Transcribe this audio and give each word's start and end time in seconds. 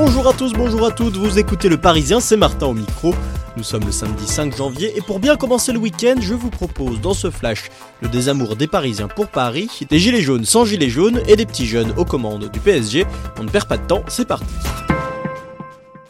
Bonjour 0.00 0.28
à 0.28 0.32
tous, 0.32 0.52
bonjour 0.52 0.86
à 0.86 0.92
toutes, 0.92 1.16
vous 1.16 1.40
écoutez 1.40 1.68
Le 1.68 1.76
Parisien, 1.76 2.20
c'est 2.20 2.36
Martin 2.36 2.66
au 2.66 2.72
micro. 2.72 3.16
Nous 3.56 3.64
sommes 3.64 3.82
le 3.84 3.90
samedi 3.90 4.28
5 4.28 4.56
janvier 4.56 4.96
et 4.96 5.00
pour 5.00 5.18
bien 5.18 5.34
commencer 5.34 5.72
le 5.72 5.80
week-end, 5.80 6.14
je 6.20 6.34
vous 6.34 6.50
propose 6.50 7.00
dans 7.00 7.14
ce 7.14 7.32
flash 7.32 7.68
le 8.00 8.06
désamour 8.06 8.54
des 8.54 8.68
Parisiens 8.68 9.08
pour 9.08 9.26
Paris, 9.26 9.68
des 9.90 9.98
gilets 9.98 10.22
jaunes 10.22 10.44
sans 10.44 10.64
gilets 10.64 10.88
jaunes 10.88 11.20
et 11.26 11.34
des 11.34 11.46
petits 11.46 11.66
jeunes 11.66 11.92
aux 11.96 12.04
commandes 12.04 12.48
du 12.48 12.60
PSG. 12.60 13.06
On 13.40 13.42
ne 13.42 13.48
perd 13.48 13.66
pas 13.66 13.76
de 13.76 13.86
temps, 13.88 14.04
c'est 14.06 14.28
parti. 14.28 14.46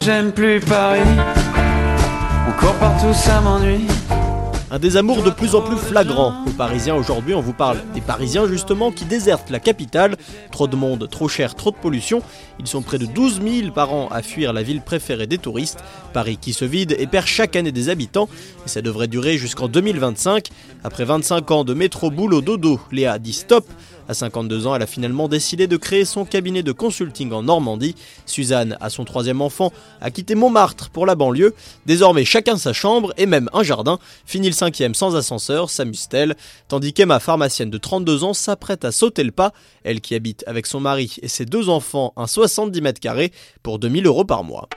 J'aime 0.01 0.33
plus 0.33 0.59
Paris, 0.59 0.99
encore 2.47 2.75
partout 2.75 3.15
ça 3.15 3.41
m'ennuie. 3.41 3.87
Un 4.71 4.77
désamour 4.77 5.23
de 5.23 5.31
plus 5.31 5.55
en 5.55 5.61
plus 5.63 5.77
flagrant 5.77 6.45
aux 6.45 6.51
Parisiens 6.51 6.93
aujourd'hui. 6.93 7.33
On 7.33 7.41
vous 7.41 7.53
parle 7.53 7.79
des 7.95 8.01
Parisiens 8.01 8.47
justement 8.47 8.91
qui 8.91 9.03
désertent 9.03 9.49
la 9.49 9.59
capitale. 9.59 10.15
Trop 10.51 10.67
de 10.67 10.75
monde, 10.75 11.09
trop 11.09 11.27
cher, 11.27 11.55
trop 11.55 11.71
de 11.71 11.75
pollution. 11.75 12.21
Ils 12.59 12.67
sont 12.67 12.83
près 12.83 12.99
de 12.99 13.07
12 13.07 13.41
000 13.41 13.71
par 13.71 13.91
an 13.91 14.09
à 14.11 14.21
fuir 14.21 14.53
la 14.53 14.61
ville 14.61 14.81
préférée 14.81 15.25
des 15.25 15.39
touristes. 15.39 15.79
Paris 16.13 16.37
qui 16.37 16.53
se 16.53 16.65
vide 16.65 16.95
et 16.99 17.07
perd 17.07 17.25
chaque 17.25 17.55
année 17.55 17.71
des 17.71 17.89
habitants. 17.89 18.29
Et 18.63 18.69
ça 18.69 18.83
devrait 18.83 19.07
durer 19.07 19.39
jusqu'en 19.39 19.69
2025. 19.69 20.49
Après 20.83 21.03
25 21.03 21.49
ans 21.49 21.63
de 21.63 21.73
métro 21.73 22.11
boulot 22.11 22.41
dodo, 22.41 22.79
Léa 22.91 23.17
dit 23.17 23.33
stop. 23.33 23.65
À 24.09 24.15
52 24.15 24.65
ans, 24.65 24.73
elle 24.73 24.81
a 24.81 24.87
finalement 24.87 25.27
décidé 25.27 25.67
de 25.67 25.77
créer 25.77 26.03
son 26.03 26.25
cabinet 26.25 26.63
de 26.63 26.71
consulting 26.71 27.31
en 27.31 27.43
Normandie. 27.43 27.93
Suzanne, 28.25 28.75
à 28.81 28.89
son 28.89 29.05
troisième 29.05 29.39
enfant, 29.39 29.71
a 30.01 30.09
quitté 30.09 30.33
Montmartre 30.33 30.89
pour 30.89 31.05
la 31.05 31.13
banlieue. 31.13 31.53
Désormais, 31.85 32.25
chacun 32.25 32.57
sa 32.57 32.73
chambre 32.73 33.13
et 33.17 33.27
même 33.27 33.51
un 33.53 33.61
jardin. 33.61 33.99
Fini 34.25 34.47
le 34.47 34.53
cinquième 34.53 34.95
sans 34.95 35.15
ascenseur, 35.15 35.69
s'amuse-t-elle. 35.69 36.35
Tandis 36.67 36.91
qu'Emma, 36.93 37.19
pharmacienne 37.19 37.69
de 37.69 37.77
32 37.77 38.23
ans, 38.23 38.33
s'apprête 38.33 38.83
à 38.83 38.91
sauter 38.91 39.23
le 39.23 39.31
pas. 39.31 39.53
Elle 39.83 40.01
qui 40.01 40.15
habite 40.15 40.43
avec 40.47 40.65
son 40.65 40.79
mari 40.79 41.17
et 41.21 41.27
ses 41.27 41.45
deux 41.45 41.69
enfants 41.69 42.11
un 42.17 42.25
70 42.25 42.81
mètres 42.81 42.99
carrés 42.99 43.31
pour 43.61 43.77
2000 43.77 44.07
euros 44.07 44.25
par 44.25 44.43
mois. 44.43 44.67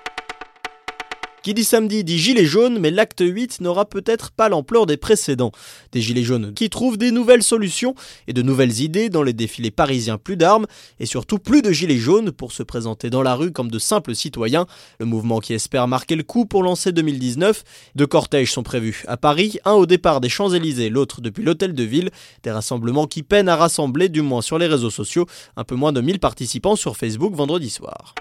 Qui 1.43 1.55
dit 1.55 1.65
samedi 1.65 2.05
dit 2.05 2.21
gilet 2.21 2.47
jaune, 2.47 2.79
mais 2.79 2.93
l'acte 2.93 3.21
8 3.21 3.63
n'aura 3.63 3.85
peut-être 3.85 4.31
pas 4.31 4.49
l'ampleur 4.49 4.87
des 4.87 4.97
précédents. 4.97 5.51
Des 5.91 6.01
gilets 6.01 6.23
jaunes 6.23 6.55
qui 6.55 6.71
trouvent 6.71 6.97
des 6.97 7.11
nouvelles 7.11 7.43
solutions 7.43 7.97
et 8.29 8.33
de 8.33 8.43
nouvelles 8.43 8.81
idées 8.81 9.09
dans 9.09 9.25
les 9.25 9.33
défilés 9.33 9.73
parisiens 9.73 10.19
plus 10.19 10.37
d'armes 10.37 10.67
et 11.01 11.07
surtout 11.07 11.41
plus 11.41 11.61
de 11.61 11.73
gilets 11.73 11.99
jaunes 11.99 12.31
pour 12.31 12.53
se 12.53 12.63
présenter 12.63 13.11
dans 13.11 13.23
la 13.23 13.35
rue 13.35 13.51
comme 13.51 13.73
de 13.73 13.81
simples 13.81 14.15
citoyens. 14.15 14.67
Le 15.01 15.07
mouvement 15.07 15.41
qui 15.41 15.53
espère 15.53 15.89
marquer 15.89 16.15
le 16.15 16.23
coup 16.23 16.47
pour 16.47 16.63
lancer 16.63 16.93
2019. 16.93 17.65
Deux 17.97 18.07
cortèges 18.07 18.53
sont 18.53 18.63
prévus 18.63 19.03
à 19.09 19.17
Paris, 19.17 19.59
un 19.65 19.73
au 19.73 19.87
départ 19.87 20.21
des 20.21 20.29
Champs-Élysées, 20.29 20.91
l'autre 20.91 21.21
depuis 21.21 21.43
l'hôtel 21.43 21.75
de 21.75 21.83
ville. 21.83 22.11
Des 22.45 22.53
rassemblements 22.53 23.09
qui 23.09 23.25
peinent 23.25 23.49
à 23.49 23.57
rassembler, 23.57 24.09
du 24.09 24.23
moins 24.23 24.43
sur 24.43 24.59
les 24.59 24.69
réseaux 24.69 24.91
sociaux, 24.91 25.27
un 25.57 25.65
peu 25.65 25.75
moins 25.75 25.93
de 25.93 26.01
1000 26.01 26.21
participants 26.21 26.77
sur 26.77 26.97
Facebook 26.97 27.35
vendredi 27.35 27.69
soir. 27.69 28.15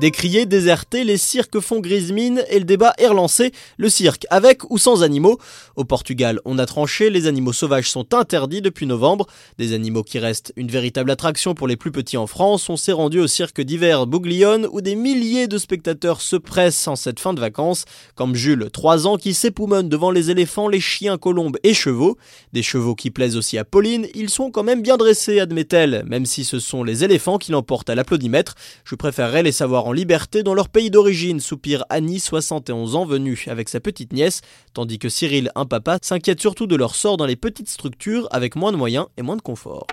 Décrié, 0.00 0.46
déserté, 0.46 1.04
les 1.04 1.18
cirques 1.18 1.60
font 1.60 1.78
grise 1.78 2.10
mine 2.10 2.42
et 2.48 2.58
le 2.58 2.64
débat 2.64 2.94
est 2.96 3.06
relancé. 3.06 3.52
Le 3.76 3.90
cirque 3.90 4.26
avec 4.30 4.62
ou 4.70 4.78
sans 4.78 5.02
animaux 5.02 5.36
Au 5.76 5.84
Portugal, 5.84 6.40
on 6.46 6.58
a 6.58 6.64
tranché, 6.64 7.10
les 7.10 7.26
animaux 7.26 7.52
sauvages 7.52 7.90
sont 7.90 8.14
interdits 8.14 8.62
depuis 8.62 8.86
novembre. 8.86 9.26
Des 9.58 9.74
animaux 9.74 10.02
qui 10.02 10.18
restent 10.18 10.54
une 10.56 10.68
véritable 10.68 11.10
attraction 11.10 11.52
pour 11.52 11.68
les 11.68 11.76
plus 11.76 11.92
petits 11.92 12.16
en 12.16 12.26
France. 12.26 12.70
On 12.70 12.78
s'est 12.78 12.92
rendu 12.92 13.20
au 13.20 13.26
cirque 13.26 13.60
d'hiver 13.60 14.06
Bouglione 14.06 14.66
où 14.72 14.80
des 14.80 14.94
milliers 14.94 15.48
de 15.48 15.58
spectateurs 15.58 16.22
se 16.22 16.36
pressent 16.36 16.88
en 16.88 16.96
cette 16.96 17.20
fin 17.20 17.34
de 17.34 17.40
vacances. 17.40 17.84
Comme 18.14 18.34
Jules, 18.34 18.70
3 18.72 19.06
ans, 19.06 19.18
qui 19.18 19.34
s'époumonne 19.34 19.90
devant 19.90 20.12
les 20.12 20.30
éléphants, 20.30 20.68
les 20.68 20.80
chiens, 20.80 21.18
colombes 21.18 21.58
et 21.62 21.74
chevaux. 21.74 22.16
Des 22.54 22.62
chevaux 22.62 22.94
qui 22.94 23.10
plaisent 23.10 23.36
aussi 23.36 23.58
à 23.58 23.66
Pauline. 23.66 24.06
Ils 24.14 24.30
sont 24.30 24.50
quand 24.50 24.64
même 24.64 24.80
bien 24.80 24.96
dressés, 24.96 25.40
admet-elle, 25.40 26.04
même 26.06 26.24
si 26.24 26.44
ce 26.46 26.58
sont 26.58 26.84
les 26.84 27.04
éléphants 27.04 27.36
qui 27.36 27.52
l'emportent 27.52 27.90
à 27.90 27.94
l'applaudimètre. 27.94 28.54
Je 28.84 28.94
préférerais 28.94 29.42
les 29.42 29.52
savoir 29.52 29.89
en 29.89 29.89
liberté 29.92 30.42
dans 30.42 30.54
leur 30.54 30.68
pays 30.68 30.90
d'origine, 30.90 31.40
soupire 31.40 31.84
Annie, 31.88 32.20
71 32.20 32.96
ans, 32.96 33.04
venue 33.04 33.44
avec 33.48 33.68
sa 33.68 33.80
petite 33.80 34.12
nièce, 34.12 34.40
tandis 34.74 34.98
que 34.98 35.08
Cyril, 35.08 35.50
un 35.54 35.66
papa, 35.66 35.98
s'inquiète 36.02 36.40
surtout 36.40 36.66
de 36.66 36.76
leur 36.76 36.94
sort 36.94 37.16
dans 37.16 37.26
les 37.26 37.36
petites 37.36 37.68
structures 37.68 38.28
avec 38.30 38.56
moins 38.56 38.72
de 38.72 38.76
moyens 38.76 39.06
et 39.16 39.22
moins 39.22 39.36
de 39.36 39.42
confort. 39.42 39.86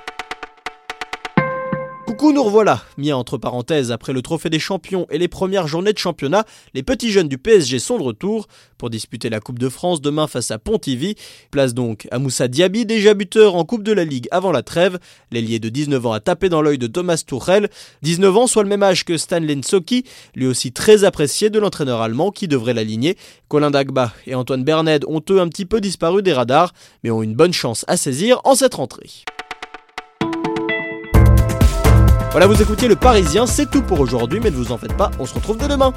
Coucou, 2.07 2.31
nous 2.31 2.41
revoilà, 2.41 2.81
mis 2.97 3.11
entre 3.11 3.37
parenthèses 3.37 3.91
après 3.91 4.13
le 4.13 4.21
trophée 4.21 4.49
des 4.49 4.59
champions 4.59 5.07
et 5.09 5.17
les 5.17 5.27
premières 5.27 5.67
journées 5.67 5.91
de 5.91 5.97
championnat, 5.97 6.45
les 6.73 6.81
petits 6.81 7.11
jeunes 7.11 7.27
du 7.27 7.37
PSG 7.37 7.79
sont 7.79 7.97
de 7.97 8.03
retour 8.03 8.47
pour 8.77 8.89
disputer 8.89 9.29
la 9.29 9.41
Coupe 9.41 9.59
de 9.59 9.67
France 9.67 9.99
demain 9.99 10.25
face 10.25 10.49
à 10.49 10.57
Pontivy. 10.57 11.15
Place 11.51 11.73
donc 11.73 12.07
à 12.09 12.17
Moussa 12.17 12.47
Diaby, 12.47 12.85
déjà 12.85 13.13
buteur 13.13 13.55
en 13.55 13.65
Coupe 13.65 13.83
de 13.83 13.91
la 13.91 14.05
Ligue 14.05 14.29
avant 14.31 14.53
la 14.53 14.63
trêve. 14.63 14.99
L'ailier 15.31 15.59
de 15.59 15.67
19 15.67 16.05
ans 16.05 16.13
a 16.13 16.21
tapé 16.21 16.47
dans 16.47 16.61
l'œil 16.61 16.77
de 16.77 16.87
Thomas 16.87 17.21
Tuchel. 17.27 17.69
19 18.03 18.37
ans, 18.37 18.47
soit 18.47 18.63
le 18.63 18.69
même 18.69 18.83
âge 18.83 19.03
que 19.03 19.17
Stanley 19.17 19.57
Nsoki, 19.57 20.05
lui 20.33 20.47
aussi 20.47 20.71
très 20.71 21.03
apprécié 21.03 21.49
de 21.49 21.59
l'entraîneur 21.59 21.99
allemand 21.99 22.31
qui 22.31 22.47
devrait 22.47 22.73
l'aligner. 22.73 23.17
Colin 23.49 23.69
Dagba 23.69 24.13
et 24.25 24.33
Antoine 24.33 24.63
Berned 24.63 25.03
ont 25.09 25.21
eux 25.29 25.41
un 25.41 25.49
petit 25.49 25.65
peu 25.65 25.81
disparu 25.81 26.23
des 26.23 26.31
radars, 26.31 26.71
mais 27.03 27.11
ont 27.11 27.21
une 27.21 27.35
bonne 27.35 27.53
chance 27.53 27.83
à 27.89 27.97
saisir 27.97 28.39
en 28.45 28.55
cette 28.55 28.75
rentrée. 28.75 29.25
Voilà, 32.31 32.45
vous 32.45 32.61
écoutez 32.61 32.87
le 32.87 32.95
Parisien, 32.95 33.47
c'est 33.47 33.65
tout 33.69 33.81
pour 33.81 33.99
aujourd'hui, 33.99 34.39
mais 34.39 34.51
ne 34.51 34.55
vous 34.55 34.71
en 34.71 34.77
faites 34.77 34.95
pas, 34.95 35.09
on 35.17 35.25
se 35.25 35.33
retrouve 35.33 35.57
demain. 35.57 35.93